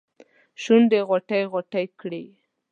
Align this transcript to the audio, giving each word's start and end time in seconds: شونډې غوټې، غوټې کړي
شونډې 0.61 0.99
غوټې، 1.07 1.39
غوټې 1.51 1.83
کړي 1.99 2.25